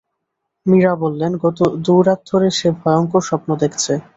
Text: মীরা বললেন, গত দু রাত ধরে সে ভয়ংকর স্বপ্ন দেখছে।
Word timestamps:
মীরা 0.65 0.93
বললেন, 1.03 1.31
গত 1.43 1.57
দু 1.85 1.95
রাত 2.01 2.19
ধরে 2.29 2.47
সে 2.57 2.67
ভয়ংকর 2.79 3.21
স্বপ্ন 3.29 3.49
দেখছে। 3.63 3.93